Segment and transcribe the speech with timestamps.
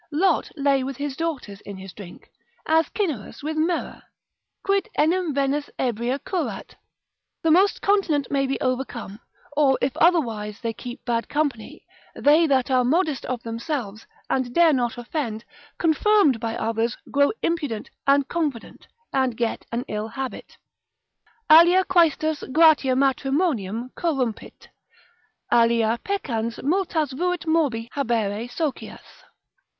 [0.11, 2.31] Lot lay with his daughters in his drink,
[2.65, 6.73] as Cyneras with Myrrha,—quid enim Venus ebria curat?
[7.43, 9.19] The most continent may be overcome,
[9.55, 11.85] or if otherwise they keep bad company,
[12.15, 15.45] they that are modest of themselves, and dare not offend,
[15.77, 20.57] confirmed by others, grow impudent, and confident, and get an ill habit.
[21.47, 24.69] Alia quaestus gratia matrimonium corrumpit,
[25.53, 29.03] Alia peccans multas vult morbi habere socias.